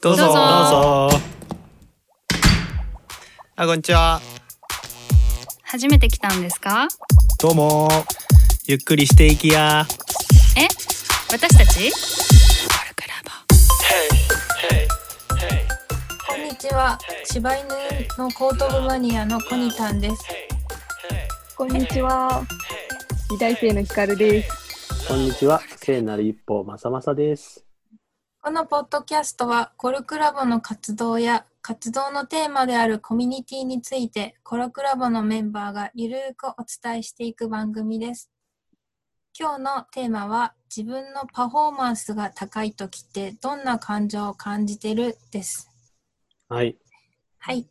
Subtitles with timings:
[0.00, 0.22] どうぞ。
[0.24, 0.34] どうぞ。
[0.34, 1.18] どうぞ
[3.56, 4.20] あこんにちは。
[5.62, 6.88] 初めて来たんですか？
[7.40, 7.88] どうも。
[8.66, 9.86] ゆっくりしていきや。
[10.56, 10.66] え？
[11.30, 11.92] 私たち？
[16.26, 16.98] こんにちは。
[17.24, 17.68] 柴犬
[18.16, 20.24] のコート部マニアのコニタンです。
[21.56, 22.42] こんにちは。
[23.30, 25.06] 美大生のひかるです。
[25.06, 27.64] こんにちは、聖なる一歩まさまさです。
[28.40, 38.30] このポッドキャストはコルクラボの活動や活動のテーマであるコミュニティについてコルクラボのメンバーがゆるーくお伝えしていく番組です。
[39.38, 45.18] 今日のテーマは自分のパフォーマンスが高い時ってどんな感情を感じてる？
[45.30, 45.68] です。
[46.48, 46.76] はい、
[47.38, 47.68] はい。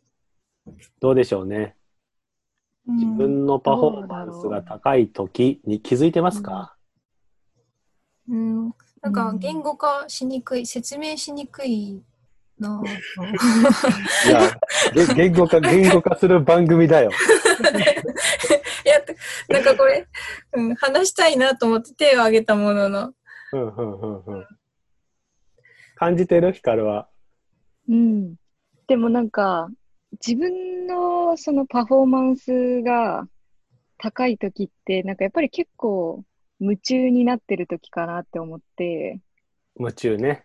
[1.00, 1.76] どうでしょうね。
[2.86, 6.76] 自うん分のパフォーマンスが高い時に気づいてますか、
[8.28, 12.02] うん、なんか言語化しにくい、説明しにくい
[12.58, 14.28] なぁ。
[14.28, 17.10] いや、げ言語化、 言語化する番組だよ。
[18.84, 19.00] いや、
[19.48, 20.06] なんかこれ、
[20.54, 23.12] うん、話したいなと思って手を挙げたものの。
[23.52, 24.46] うんうんうんうん
[25.96, 26.52] 感じてる？
[26.52, 27.08] ヒカルは。
[27.88, 28.36] うん。
[28.86, 29.68] でもなんか、
[30.24, 33.26] 自分のそのパフォーマンスが
[33.98, 36.22] 高い時って、なんかやっぱり結構
[36.60, 39.20] 夢中になってる時かなって思って、
[39.78, 40.44] 夢中ね。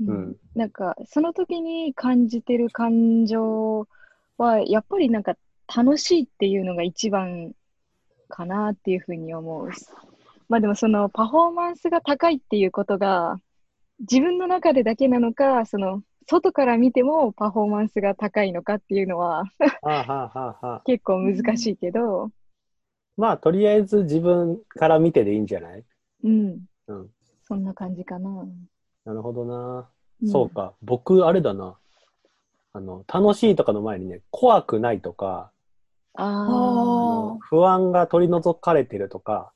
[0.00, 0.36] ううん。
[0.54, 3.88] なんかその時に感じてる感情
[4.36, 5.36] は、やっぱりなんか
[5.74, 7.52] 楽しいっていうのが一番
[8.28, 9.70] かなっていうふうに思う。
[10.48, 13.40] まあでもそのパフォーマンスが高いっていうことが
[14.00, 19.44] 自分の中でだけなのか、その外から見てもパフォーマンスが高いのかっていうのは
[20.84, 22.30] 結構難しいけど、
[23.16, 25.84] まあ、とりあえず自分から見てでいいんじゃない？
[26.24, 27.10] うん、うん。
[27.42, 28.46] そんな感じかな。
[29.04, 29.88] なるほどな。
[30.22, 30.74] うんそうか。
[30.82, 31.76] 僕、あれだな。
[32.72, 35.50] あの、楽しいとかの前にね、怖くないとか、
[36.14, 39.52] ああ不安が取り除かれてるとか、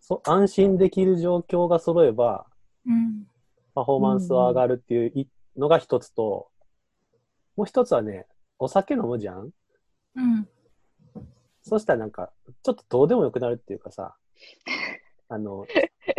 [0.00, 2.46] そ安心できる状況が揃えば、
[2.86, 3.26] うん。
[3.74, 6.48] パフォーマンスは上がるっていういのが一つと、
[7.56, 8.26] もう一つはね、
[8.58, 9.50] お酒飲むじゃん？
[10.16, 10.48] うん。
[11.64, 12.30] そしたらなんか、
[12.62, 14.14] ちょっとどうでもよくなるっていうかさ、
[15.28, 15.66] あの、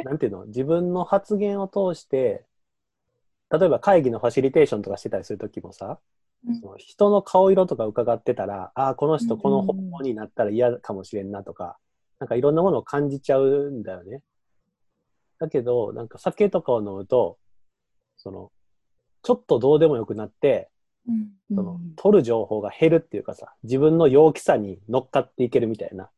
[0.04, 2.46] なんていうの、自分の発言を通して、
[3.52, 6.00] 例えば会議のファシリテーションとかしてたりするときもさ、
[6.48, 11.78] うんその人の顔色とか伺ってたら、ああ、この人うんこの方向になったら嫌かもしれんなとか、
[12.20, 14.22] なんかいろんなものを感じちゃうんだよね。
[15.40, 17.38] だけど、なんか酒とかを飲むと、
[18.18, 18.52] その、
[19.24, 20.75] ちょっとどうでもよくなって、うん。
[21.54, 26.10] その、取る情報が減るっていうかさ、自分の陽気さに乗っかっていけるみたいな。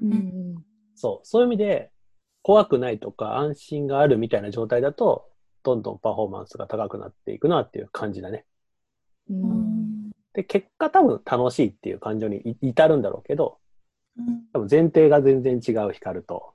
[0.00, 0.12] うん。
[0.12, 1.90] うんそう、そういう意味で、
[2.42, 5.28] 怖くないとか安心があるみたいな状態だと、
[5.62, 8.44] どんどんパフォーマンスが高くなっていくなっていう感じだね。
[9.30, 9.50] ううん。
[10.08, 10.10] ん。
[10.32, 13.58] で、結果多分楽しいっていう感情にい至るんだろうけど、
[14.16, 14.44] うん。
[14.52, 16.54] 多分前提が全然違う光ると、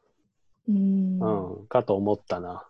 [0.67, 1.19] うん。
[1.19, 2.67] うん、かと思ったな。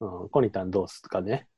[0.00, 1.48] うん、コニタンどうすかね。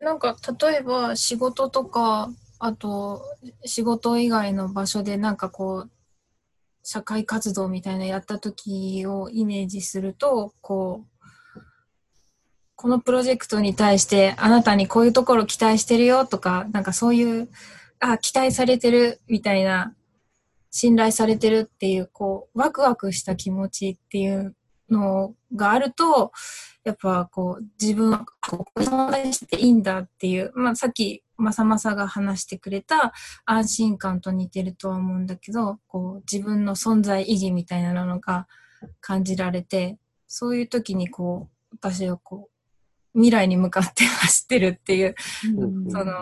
[0.00, 3.22] なんか、例えば仕事とか、あと、
[3.64, 5.90] 仕事以外の場所でなんかこう、
[6.82, 11.60] 社会活動みたいなやった時をイメージすると、こう、
[12.76, 17.48] このプロジェクトに対してあなたにこういうところ期待してるよとか、なんかそういう、
[18.00, 19.94] あ、期待されてるみたいな、
[20.70, 24.54] 信頼されてるっていう、こう、ワクワクした気持ちっていう
[24.90, 26.32] のがあると、
[26.84, 33.12] やっぱこう、自分はここに存在していいんだっていう、まあさっきまさまさが話してくれた
[33.44, 38.46] 安心感と似てるとは思うんだけど、こう、自分の存在意義みたいなのが
[39.00, 42.48] 感じられて、そういう時にこう、私はこ
[43.14, 45.14] う、未来に向かって走ってるっていう、
[45.58, 45.90] うん。
[45.90, 46.12] その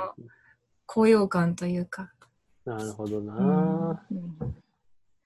[0.87, 2.11] 高揚感というか。
[2.65, 4.64] なるほどな、うん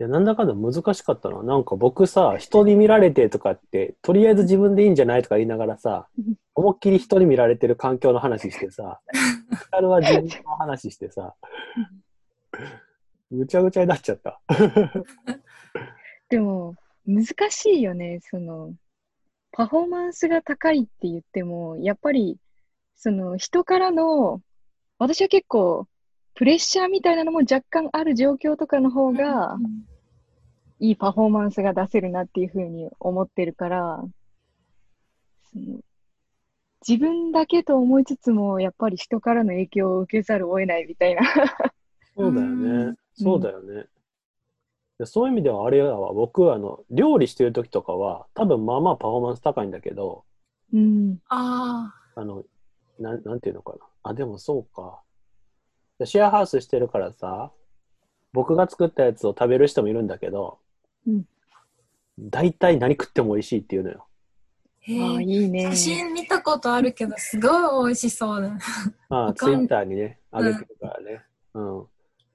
[0.01, 1.43] いや、なんだかんだ難しかったな。
[1.43, 11.35] なんか僕さ、人に見られてとかって、とりあえず自分でいいんじゃないとか言いながらさうん、思いっきり人に見られてる環境の話してさ、 ヒカルは自分の話してさ、
[13.33, 14.41] ぐちゃぐちゃになっちゃった。
[16.29, 18.21] でも、難しいよね。
[18.23, 18.75] その、
[19.51, 22.37] パフォーマンスが高いって言っても、やっぱり、
[22.97, 24.41] その、人からの、
[24.99, 25.87] 私は結構、
[26.39, 29.59] プレッシャーみたいなのも若干ある状況とかの方が、
[30.79, 34.05] いいパフォーマンスが出せるなっていうふうに思ってるから、
[35.53, 35.81] その
[36.87, 41.23] 自分だけと思いつつも、やっぱり人からの影響を受けざるを得ないみたいな。
[42.17, 42.95] そうだよね。
[43.15, 43.87] そうだよね。
[45.01, 46.13] でそういう意味ではあれだわ。
[46.13, 50.25] 僕、あの、料理してる時とかは、多分まあまあパフォーマンス高いんだけど、
[50.73, 51.19] うん。
[51.31, 52.45] あああの、
[53.01, 53.79] なん、なんていうのかな。
[54.05, 55.03] あ、でもそうか。
[56.05, 57.53] シェアハウスしてるからさ、
[58.33, 60.59] 僕が作ったやつを食べる人もいるんだけど、
[61.07, 61.25] うん
[62.21, 64.07] 大体何食っても美味しいっていうのよ。
[64.81, 65.63] へあいいね。
[65.71, 68.59] 写真見たことあるけど、すごい美味しそうだ。
[69.09, 71.25] ま あ、わかんツイッターにね、上げてるからね。
[71.55, 71.87] うん。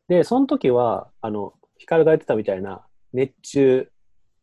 [0.08, 3.92] で、その時は、あの、ヒカルが言ってたみたいな、熱中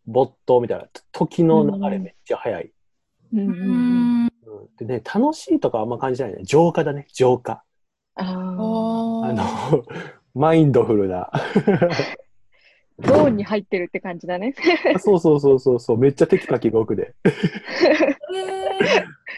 [0.06, 2.72] 没頭みたいな、時の流れめっちゃ早い。
[3.32, 4.24] うんうんううん。
[4.24, 4.24] ん。
[4.24, 4.30] うん
[4.76, 6.42] でね、楽しいとかあんま感じないね。
[6.42, 7.64] 浄化だね、浄化。
[8.16, 8.24] ああ。
[9.24, 9.44] あの、
[10.34, 11.30] マインドフルな。
[13.00, 14.54] ゾーンに入ってるって感じだね。
[14.98, 17.14] そうそうそうそうそう、めっちゃテキパキ動くで。
[17.24, 17.32] へ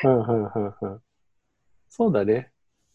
[0.05, 1.01] うんうんうんうん
[1.89, 2.51] そうだね。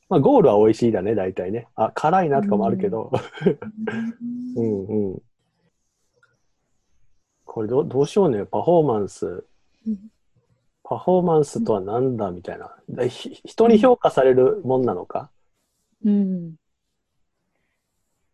[0.09, 1.67] まあ、ゴールは美味しいだね、大体ね。
[1.75, 3.11] あ、辛いなとかもあるけど。
[3.43, 3.57] ー
[4.55, 5.21] うんうん。
[7.45, 9.45] これどどうしようね、パフォーマンス
[9.85, 9.97] うん。
[10.83, 12.75] パフォーマンスとは何だみたいな。
[12.89, 15.29] だひ人に評価されるもんなのか？
[16.05, 16.55] うん。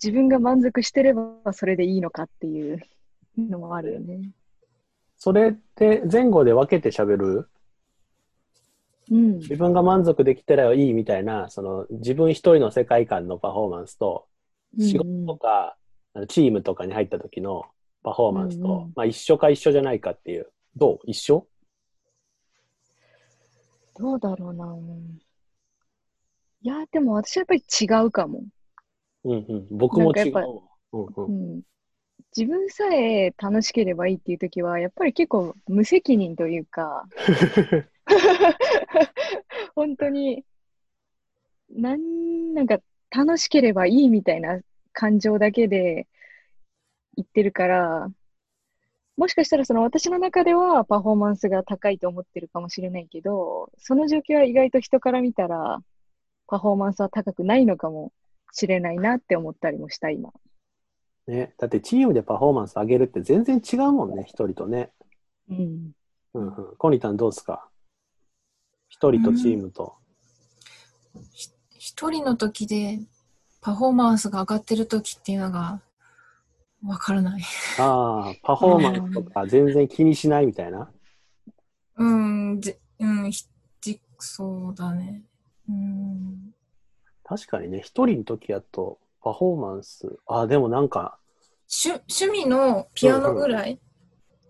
[0.04, 2.82] 自分が満足してればそれでいいのかっていう
[3.38, 4.32] のもあるよね。
[5.18, 7.50] それって前後で分けて喋る？
[9.10, 9.38] うん。
[9.38, 14.28] 自分が満足できたらいいみたいな、その自分一人の世界観のパフォーマンスと、
[14.78, 15.78] 仕事とか、
[16.14, 17.64] あのチームとかに入った時の
[18.04, 20.52] パフォーマンスと、うんうんまあ一緒か一緒じゃないかっていう。
[20.76, 21.00] どう？
[21.06, 21.48] 一緒？
[23.98, 24.76] どうだろうな。
[26.62, 28.44] いや、でも私はやっぱり違うかも。
[29.24, 29.68] うんうん。
[29.72, 30.34] 僕も違う
[31.18, 31.62] うん。
[32.36, 37.08] 自分さえ楽しければいいっていう時は、やっぱり結構無責任というか、
[39.76, 40.44] 本当に、
[41.70, 42.80] なん、なんか
[43.12, 44.60] 楽しければいいみたいな
[44.94, 46.08] 感情だけで
[47.16, 48.12] 言ってるから、
[49.16, 55.84] もしかしたらその私の中ではパフォーマンスが高いと思ってるかもしれないけど、その状況は意外と人から見たら
[56.48, 58.12] パフォーマンスは高くないのかも
[58.54, 60.32] しれないなって思ったりもした今。
[61.28, 64.92] ね、だってチームでパフォーマンス上げるって全然違うもんね、一人とね。
[65.50, 65.92] うん。
[66.34, 66.76] うんうん。
[66.78, 67.68] コニタンどうですか？
[68.90, 69.96] 一人とチームと。
[71.32, 73.00] ひ一人の時で
[73.62, 75.82] パフォーマンスが上がってる時っていうのが
[76.86, 77.42] わからない。
[77.80, 80.92] ああ、パフォーマンスとか全然気にしないみたいな？
[81.98, 83.46] うん、じうん、ひ
[83.82, 85.24] じそうだね。
[85.70, 86.53] うん。
[87.36, 90.20] 確かにね、一人の時やとパフォーマンス。
[90.28, 91.18] ああ、でもなんか、
[91.68, 93.80] 趣趣味のピアノぐらい、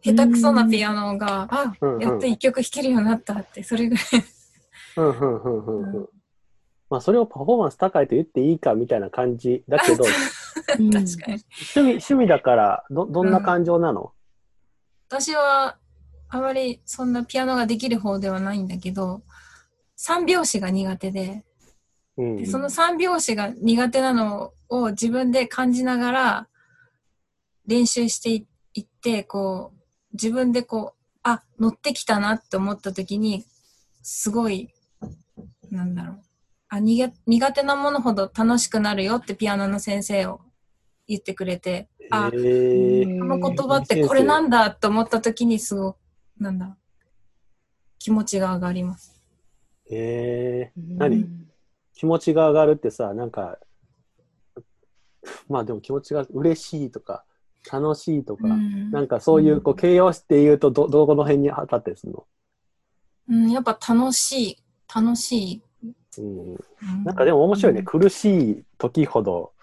[0.01, 4.06] 下手くそなピアノが、あ、うんうんやっと一曲弾けるようになったって、それぐらい。
[4.97, 6.09] うんうんうんうんうん。
[6.89, 10.03] まあ、それをパフォーマンス高いと言っていいかみたいな感じだけど、
[10.77, 11.44] うん確かに。
[11.74, 14.12] 趣味、趣味だから、ど、どんな感情なの、
[15.07, 15.77] 私は、
[16.27, 19.21] あまりそんなピアノができる方ではないんだけど、
[19.95, 21.44] 三拍子が苦手で、うん、
[22.18, 26.48] でその三拍子が苦手なのを自分で感じながら
[27.65, 29.80] 練習していいって、こう、
[30.13, 33.45] 自分でこう、あ、乗ってきたなって思った時に、
[34.01, 34.69] すごい、
[35.71, 36.21] なんだろう。
[36.69, 40.42] あ苦苦手なものほど楽しくなるよってピアノの先生を
[41.07, 45.98] 言ってくれて、あ、えー、この言葉ってこれなんだと思った時にすごく、
[46.39, 46.75] なんだ、
[48.00, 49.21] 気持ちが上がります。
[49.92, 50.98] えー、うん。
[50.98, 51.42] 何？
[52.03, 53.57] 気持ちが上がるってさ、なんか、
[55.48, 57.24] まあでも気持ちが嬉しいとか、
[57.72, 62.25] 楽しいとか、うんなんかそういう、こう、形容詞って言うと、ど、どこの辺に当たったりするの？
[63.29, 64.57] うん、やっぱ楽しい、
[64.93, 65.63] 楽しい。
[66.17, 66.55] うん。
[66.55, 66.60] う
[67.05, 67.79] なんかでも面白いね。
[67.79, 69.53] うん苦しい時ほど、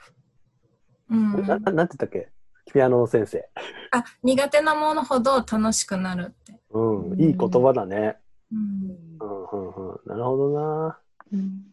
[1.11, 2.31] うんな、ななんて言ったっけ？
[2.73, 3.47] ピアノの先生。
[3.91, 6.59] あ、苦手なものほど楽しくなるって。
[6.71, 7.21] うん。
[7.21, 8.17] いい言葉だね。
[8.51, 10.01] うん、うん、うん、うん。
[10.07, 10.99] なるほどな。
[11.35, 11.67] うん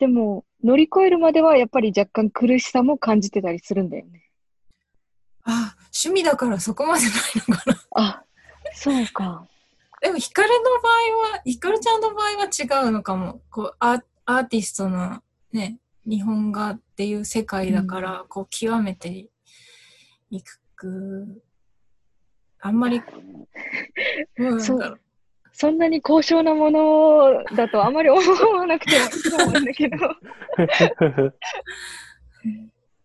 [0.00, 4.30] でも、乗り越えるまではやっぱり若干苦しさも感じてたりするんだよね。
[5.44, 7.12] あ、趣味だからそこまでない
[7.48, 7.84] のかな。
[7.96, 8.24] あ、
[8.74, 9.46] そうか。
[10.00, 13.42] でも、ヒカルの場合は、ヒカルちゃんの場合は違うのかも。
[13.50, 19.28] こう、アーアーティストのね、日本画っていう世界だから、こう、極めて
[20.30, 20.42] い
[20.76, 21.42] く。
[22.60, 23.02] あんまり、
[24.38, 25.00] どうなんだろう。
[25.52, 28.20] そんなに高尚なものだとあまり思
[28.56, 29.96] わなくてもいいと思うんだけど。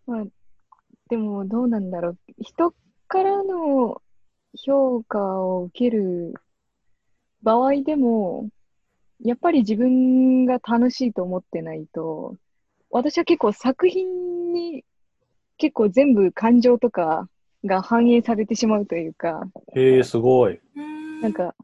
[0.06, 0.24] まあ、
[1.08, 2.18] でもどうなんだろう。
[2.40, 2.72] 人
[3.08, 4.00] からの
[4.56, 6.34] 評価を受ける
[7.42, 8.48] 場合でも、
[9.20, 12.36] やっぱり自分が楽しいと思ってないと、
[12.90, 14.84] 私は結構作品に
[15.58, 17.28] 結構全部感情とか
[17.64, 19.42] が反映されてしまうというか、
[19.74, 20.60] へえ、すごい。
[20.76, 21.54] うんなんか、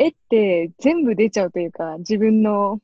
[0.00, 2.80] 絵って全部出ちゃうというか、自分の、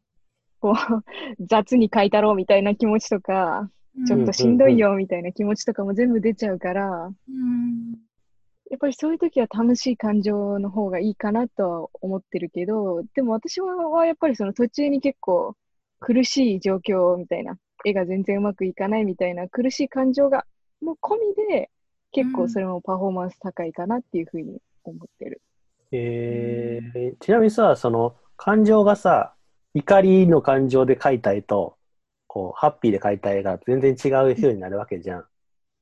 [0.60, 0.74] こう、
[1.48, 3.70] 雑に描いたろうみたいな気持ちとか、
[4.06, 7.96] ちょっとしんどいよみたいな気持ちとかも全部出ちゃうから、うん
[8.68, 15.54] やっぱりそういう時は楽しい感情の方がいいかなとは思ってるけど、でも私はやっぱりその途中に結構
[16.00, 20.46] 苦しい状況みたいな、絵が全然うまくいかないみたいな苦しい感情が
[20.80, 21.70] もう込みで、
[22.10, 25.40] 結構それもパフォーマンス高いかなっていうふうに思ってる。
[25.92, 29.34] えー、ちなみにさ、その感情がさ、
[29.74, 31.76] 怒りの感情で描いた絵と、
[32.26, 35.26] こう、ハッピーで描いた絵が全然違う風になるわけじゃん。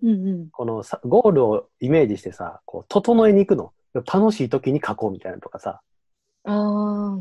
[0.03, 0.51] うんうん。
[0.51, 3.73] このさゴールをイメージしてさ、こう、整えに行くの。
[3.95, 5.81] 楽しい時に描こうみたいなのとかさ。
[6.45, 7.19] ああ。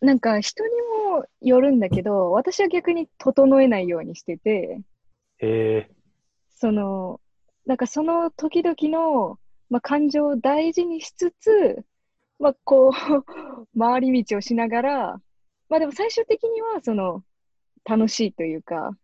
[0.00, 0.70] なんか人に
[1.10, 4.80] もよるんだけど、私は逆に整えないようにしてて、
[5.40, 5.90] え
[6.50, 7.20] その、
[7.66, 9.38] なんかその時々の、
[9.74, 11.84] まあ、感情を大事にしつつ、
[12.38, 12.92] まあ、こう、
[13.76, 15.20] 回り道をしながら、
[15.68, 17.24] まあでも最終的には、その、
[17.84, 18.96] 楽しいというか、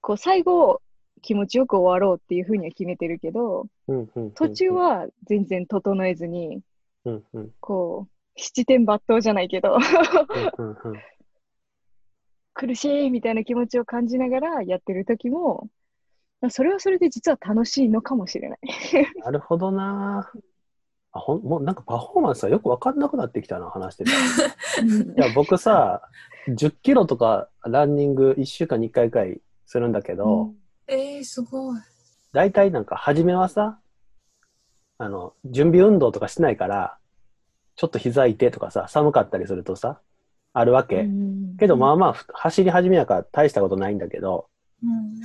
[0.00, 0.80] こう、最後、
[1.20, 6.62] 気持ちよく終わろうっていうふうには決めてるけど、ー、うんうん途中、は全然整えずに、
[7.04, 7.52] うんうん。
[7.60, 8.10] こう、
[8.40, 9.76] 七点抜刀じゃないけど、
[12.54, 15.68] 苦しいみたいな気持ちを感じながらやってる時も、まあ
[16.50, 18.58] それはそれで実は楽しいのかもしれない。
[19.24, 20.30] なるほどな
[21.12, 24.10] あほんもうなんかパフォーマンスはよくわかんなくなってきたな、話してて。
[24.10, 26.02] いや、僕さ、
[26.48, 30.52] 10キロとかランニング1週間に1回くらいするんだけど、
[30.88, 31.78] えー、すごい。
[32.32, 33.78] 大体なんか初めはさ、
[34.98, 36.98] あの、準備運動とかしてないから、
[37.76, 40.00] ちょっと膝痛いとかさ、寒かったりするとさ、
[40.52, 41.02] あるわけ。
[41.02, 44.53] うんけどまあまあ、ふ走り始めやから大したことないんだけど、うん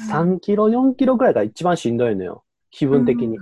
[0.09, 2.43] 3キロ、4キロぐらいが一番しんどいのよ。
[2.71, 3.37] 気分的に。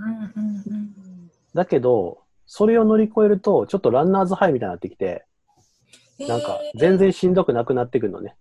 [1.54, 5.24] だけど、それを乗り越えると、ちょっとランナーズハイみたいになってきて、
[6.20, 8.34] うんなんか全然しんどくなくなってくるのね。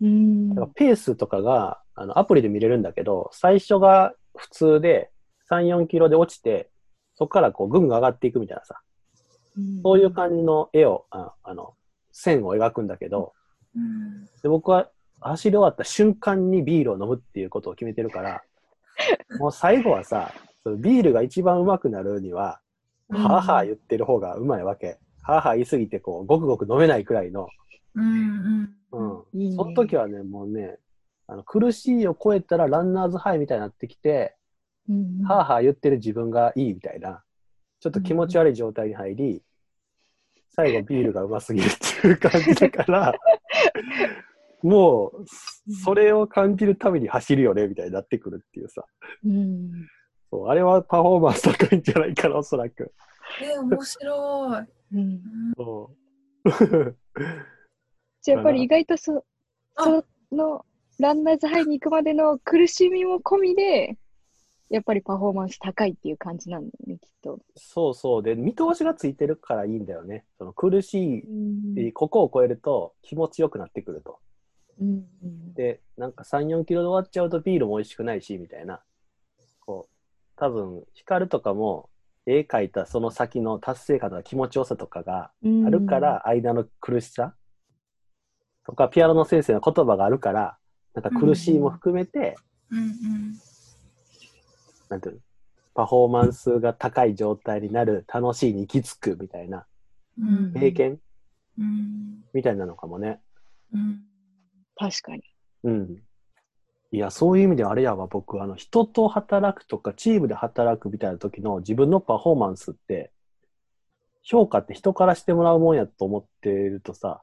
[0.00, 0.50] うん。
[0.50, 5.10] だからペースとかが、あの、アプリで見れるんだけど、最初が普通で、
[5.50, 6.70] 3、4キロで落ちて、
[7.16, 8.80] そこからこう、ぐんぐん上がっていくみたいなさ、
[9.82, 11.74] そういう感じの絵を、ああの、
[12.12, 13.32] 線を描くんだけど、
[13.74, 14.26] うん。
[14.42, 14.88] で僕は
[15.20, 18.42] 走り終わった瞬間にビールを飲むっていうことを決めてるから、
[19.38, 20.32] もう最後はさ、
[20.62, 22.60] そのビールが一番うまくなるには、
[23.08, 23.22] うん。
[23.22, 24.98] はぁはぁ言ってる方がうまいわけ。
[25.22, 27.48] はぁはぁ言いすぎて、こう、ごくごく飲めないくらいの、
[27.94, 29.24] うんうん。
[29.32, 29.56] いいね。
[29.56, 30.78] その時はね、もうね、
[31.28, 34.36] あの苦しいを超えたらランナーズハイみたいになってきて、
[34.88, 37.24] うんはぁはぁ言ってる自分がいいみたいな、
[37.80, 39.42] ちょっと気持ち悪い状態に入り、
[40.50, 43.14] 最後ビールがうますぎるっていう感じだから、
[44.62, 45.24] もう、
[45.84, 48.84] それを感じるために走るよね、みたいになってくるっていうさ。
[49.24, 49.70] うん
[50.28, 52.92] そうあれはパフォーマンス高いんじゃないかな、おそらく。
[53.40, 54.96] えー、面白い。
[54.96, 55.20] うん
[55.56, 55.90] そ
[56.44, 56.96] う
[58.22, 59.24] じゃあやっぱり意外とそ
[59.76, 60.64] あその
[60.98, 63.96] ランナーズハイに行くまでの苦しみも込みで、
[64.70, 67.38] やっぱりパフォーマンス高いっていう感じなんだよね、きっと。
[67.56, 68.22] そうそう。
[68.22, 70.24] で、見通しがついてるからいいんだよね。
[70.38, 74.18] その苦しうんい、ここを超えると気持ちよくなってくると。
[74.80, 78.82] うんで、なんか3、4キロで終わっちゃうとビールも美味しくないし、みたいな。
[79.60, 79.94] こう、
[80.36, 81.88] 多分、光とかも
[82.26, 87.34] 絵描いたその先の達成感とか気持ちよさとかがうんあるから、間の苦しさ
[88.66, 90.58] とか、ピアノの先生の言葉があるから、
[90.94, 92.36] なんか苦しいも含めて、
[92.70, 92.92] うんうん。
[94.88, 95.20] なんていうの、
[95.74, 99.66] パフォーマンスが高い状態になる、楽しいに行き着くみたいな、
[100.20, 100.52] うん。
[100.52, 101.00] 経験
[101.58, 102.24] うん。
[102.34, 103.20] みたいなのかもね。
[103.72, 104.02] うん
[104.76, 105.22] 確かに。
[105.64, 106.02] うん。
[106.92, 113.10] いや、そういう意味ではあれやわ、僕、あの、人と働くとか、チームで働くみたいな時の自分のパフォーマンスって、
[114.22, 117.22] 評価って人からしてもらうもんやと思ってるとさ、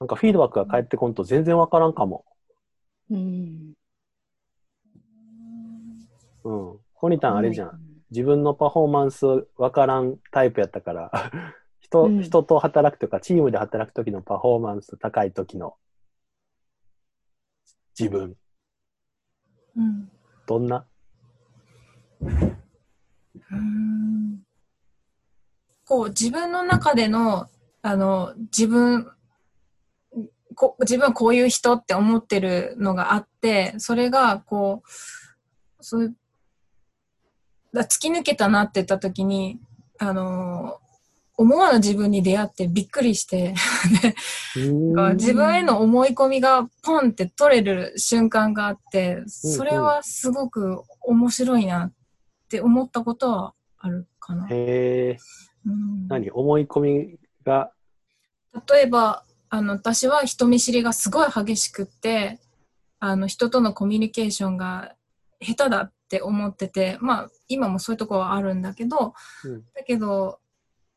[0.00, 2.24] なんかフィードバックが返ってこんと全然わからんかも。
[3.10, 3.72] うん。
[6.44, 6.78] うん。
[6.94, 7.80] コニタンあれじゃん。
[8.10, 9.24] 自分のパフォーマンス
[9.56, 11.30] わからんタイプやったから、
[11.80, 15.76] 人、うん人と働くとか、チームで働く時のパフォーマンス高い時の
[17.98, 18.34] 自分、
[19.76, 20.10] うん。
[20.46, 20.86] どんな？
[22.20, 24.42] うん。
[25.84, 27.48] こう自分の中での
[27.82, 29.10] あの自分
[30.54, 34.88] こ自分はこういう人って思ってるのがあってそれがこう
[35.80, 36.14] そう
[37.74, 39.60] だ突き抜けたなって言った時に
[39.98, 40.78] あの
[41.36, 43.54] 思わぬ自分に出会ってびっくりして。
[44.56, 51.92] うん自分への思い込みがポンって取れる瞬間があってそれはすごく面白いなっ
[52.50, 54.46] て思ったことはあるかな。
[54.50, 55.16] へえ。
[55.64, 56.06] うん。
[56.08, 56.30] 何？
[56.30, 57.72] 思い込みが、
[58.70, 62.38] 例えばあの私は人見知りがすごい激しくって
[63.00, 64.94] あの人とのコミュニケーションが
[65.40, 69.62] 下手だって思っててまあ今もそういうところはあるんだけどうん。
[69.74, 70.40] だけど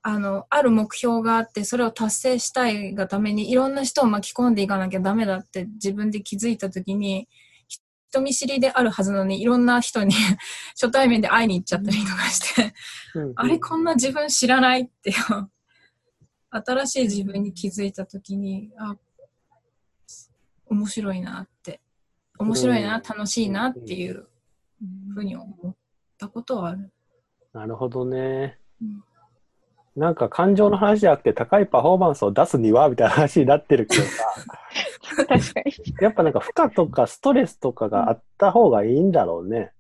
[0.08, 7.28] あのある目標があってそれを達成したいがためにいろんな人を巻き込んでいかなきゃダメだって自分で気づいた時に
[7.68, 10.14] 人見知りであるはずなのにいろんな人に
[10.80, 12.76] 初対面で会いに行っちゃったりとかして
[13.16, 15.50] うんあれこんな自分知らないっていう
[16.52, 18.96] 新しい自分に気づいた時にあ
[20.68, 21.82] 面白いなって
[22.38, 23.02] 面白いな、うん。
[23.02, 24.28] 楽しいなっていう
[25.16, 25.76] ふうに思っ
[26.20, 26.92] たことはある。
[27.54, 28.60] なるほどね。
[28.82, 29.04] うん。
[29.96, 34.24] なんか感情の話じゃなくて高いパフォーマンスを出すにはみたいな話になってるけどさ、
[35.28, 35.74] 確かに。
[36.02, 39.72] やっぱなんか負荷とかストレスとかがあった方がいいんだろうね。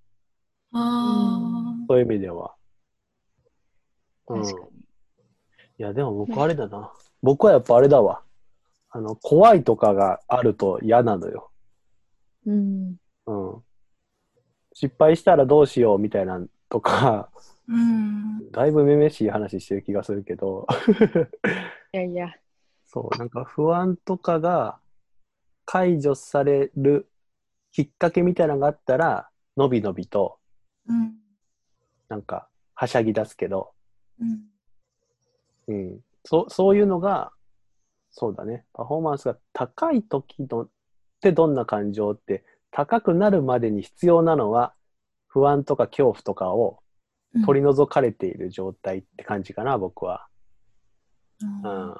[0.71, 2.55] あそういう意味では。
[4.27, 4.41] うん。
[4.41, 4.75] い確かに。
[5.77, 6.91] や、でも僕あれだな。
[7.21, 8.21] 僕はやっぱあれだわ。
[8.89, 11.49] あの、怖いとかがあると嫌なのよ。
[12.45, 12.95] うん。
[13.25, 13.63] うん。
[14.73, 17.29] 失敗したらどうしようみたいなのとか、
[17.67, 20.67] うんだいぶめめしい話してる気がするけど、
[21.93, 22.33] いやいや。
[22.85, 24.79] そう、なんか不安とかが
[25.65, 27.09] 解除される
[27.71, 30.39] きっかけみたいなのがあったら、のびのびと、
[30.87, 31.15] うん
[32.07, 33.73] なんか、はしゃぎ出すけど、
[34.19, 34.49] うん
[35.67, 35.99] うん。
[36.23, 37.31] そそういうのが、
[38.11, 38.65] そうだね。
[38.73, 40.69] パフォーマンスが高い時のっ
[41.19, 44.73] てどんな感情って、高くなるまでに必要なのは、
[45.27, 46.79] 不安とか恐怖とかを
[47.43, 50.27] 取り除かれている状態って感じかな、僕は。
[51.41, 51.95] うんうん。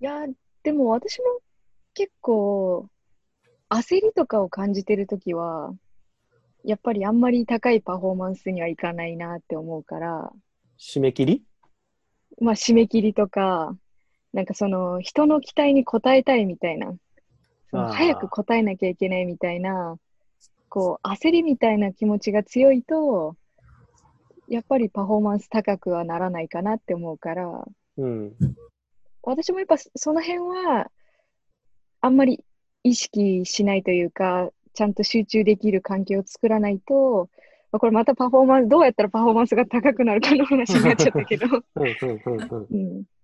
[0.00, 0.26] いや、
[0.62, 1.24] でも私も
[1.94, 2.88] 結構、
[3.70, 5.72] 焦りとかを感じてるときは、
[6.64, 10.32] やっぱりあんまり高いパフォーマンスにはいかないなって思うから、
[10.78, 11.42] 締め切り？
[12.40, 13.76] まあ締め切りとか、
[14.32, 16.94] なんかその人の期待に応えたいみたいな、
[17.72, 19.96] 早く答えなきゃいけないみたいな、
[20.68, 23.36] こう焦りみたいな気持ちが強いと、
[24.48, 27.64] やっぱりパフォーマンス高くはならないかなって思うから、
[27.98, 28.34] うん。
[29.22, 30.90] 私もやっぱその辺は、
[32.00, 32.44] あんまり
[32.82, 37.28] 意識しないというか、ちゃんと集中できる環境を作らないと、
[37.72, 41.46] まあこれまたパフォーマンス、どうやったらパフォーマンスが高くなるかの話になっちゃったけど。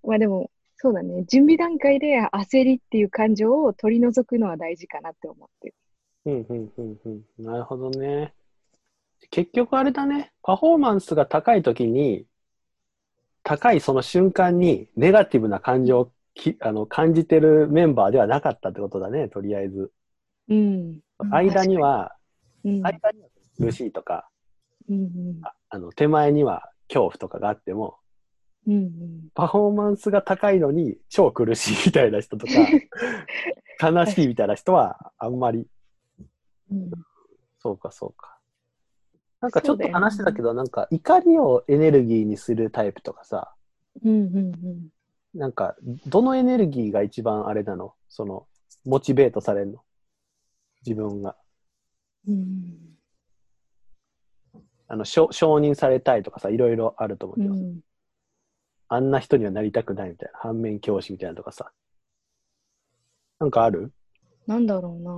[0.03, 1.25] まあでも、そうだね。
[1.29, 5.75] 準備段階で焦りっていう感情を取り除くのは大事かなって思ってる。
[6.25, 7.23] うん、うん、うん、うん。
[7.39, 8.35] なるほどね。
[9.31, 10.33] 結局あれだね。
[10.43, 12.27] パフォーマンスが高いときに、
[13.43, 19.93] 高いその瞬間にネガティブな感情をきあの感じてるメンバーではなかったってことだね、とりあえず。
[20.49, 21.01] うん。
[21.19, 22.17] うん間には、
[22.65, 22.83] うん。
[22.83, 24.29] 間には苦しいとか、
[24.89, 25.41] うんうん。
[25.43, 27.97] ああの手前には恐怖とかがあっても、
[28.67, 29.29] うんうん。
[29.35, 32.53] パフォーマンスが高いのに超苦しいみたいな人とか、
[33.91, 35.67] 悲しいみたいな人はあんまり
[36.73, 36.91] うん
[37.59, 38.39] そうか、そうか。
[39.43, 43.55] なんかちょっと話してたけど、なんか怒りをエネルギーにするタイプとかさ、
[44.03, 44.89] うんうん
[45.35, 45.77] なんか
[46.07, 47.95] どのエネルギーが一番あれなの？
[48.09, 48.47] その、
[48.85, 49.83] モチベートされるの？
[50.87, 51.37] 自分が。
[52.27, 52.35] うん。
[52.35, 52.77] うん
[54.89, 57.81] あの、承承認されたいとかさ、いろいろあると思うけど、うん。
[58.89, 61.73] あんな人にはなりたくないみたいな、反面教師みたいなとかさ。
[63.41, 63.91] なんかある？
[64.47, 65.13] なんだろうな。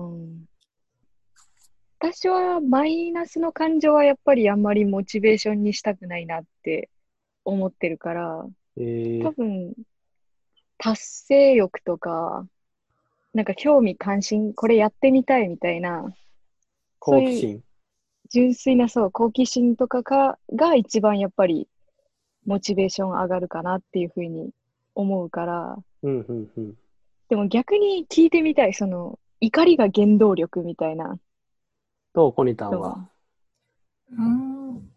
[2.13, 6.91] 私はマイナスの感情はやっぱりあんまりモチベーションにしたくないなって
[7.47, 9.73] 思ってるから、えー、多分、
[10.77, 12.47] 達成欲とか、
[13.33, 16.15] なんか興味関心、これやってみたいみたいな、
[16.99, 17.63] 好奇心。
[18.31, 21.69] 純粋なそう、好奇心とかが、が一番やっぱり
[22.45, 24.51] モチベーション上がるかなっていうふうに
[24.95, 26.75] 思うから、うん、うん、うん。
[27.31, 31.19] でも逆に聞いてみたい、その、怒りが原動力みたいな
[32.15, 32.89] どう、コニタンのは？
[32.91, 33.09] は。
[34.17, 34.23] う？
[34.23, 34.89] ん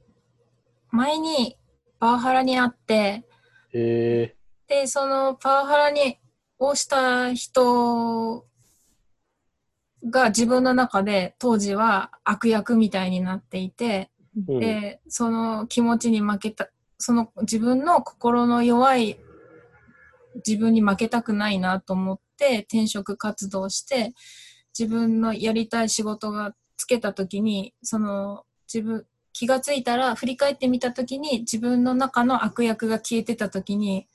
[0.91, 1.57] 前に
[1.99, 3.25] パワハラにあって、
[3.73, 4.35] え
[4.67, 6.19] で、そのパワハラに
[6.59, 8.45] をした人
[10.07, 19.19] が自分の中で当時は悪役みたいになっていて、ー、うん、で、その気持ちに負けた、その自分の心の弱い
[20.45, 24.13] 自分に負けたくないなと思って転職活動して、
[24.77, 34.07] 自分のやりたい仕事がつけた時に、その自分、気がついたら振り返ってみた時に自分の中の悪役が消えてた時に、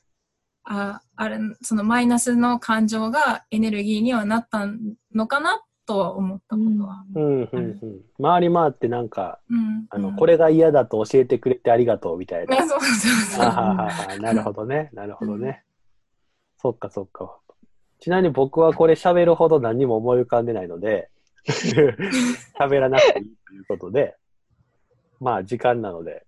[0.65, 4.67] あ、あれ、そのマイナスの感情がエネルギーにはなった
[5.15, 7.05] のかなっとは思ったことは。
[7.15, 8.01] うん、うん、うん。
[8.23, 9.87] 回り回ってなんか、うん。
[9.91, 12.57] あの、うんこれが嫌だと教えてくれてありがとうみたいな。
[12.59, 14.21] あそうそうそう。
[14.21, 14.91] なるほどね。
[14.93, 15.65] なるほどね。
[16.59, 17.39] そっかそっか。
[17.99, 21.11] ちなみに僕はこれ喋るほど何も思い浮かんでないので、
[22.59, 24.17] 喋らなくていいということで、
[25.21, 26.27] まあ時間なので、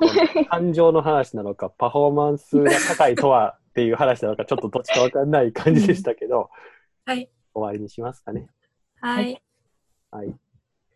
[0.50, 6.50] 感情の話なのか、パフォーマンスが高いとはっていう話なのか、ちょっとどっちかわかんない感じでしたけど、
[7.04, 7.30] はい。
[7.54, 8.48] 終わりにしますかね。
[9.00, 9.42] はい。
[10.10, 10.34] はい。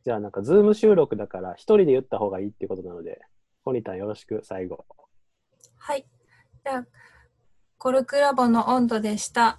[0.05, 3.21] じゃあなんか、ズーム収録だから、一人で言った方がいいっていうことなので、
[3.65, 4.85] コニタンよろしく、最後。
[5.79, 6.07] はい。
[6.65, 6.87] じゃあ、
[7.79, 9.59] コルクラボの温度でした。